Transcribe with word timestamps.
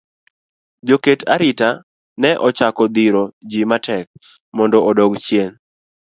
Jo 0.87 0.95
ket 1.05 1.21
arita 1.33 1.69
ne 2.21 2.29
ochako 2.47 2.83
dhiro 2.95 3.23
ji 3.49 3.61
matek 3.69 4.05
mondo 4.55 4.77
odog 4.89 5.11
chien. 5.25 5.51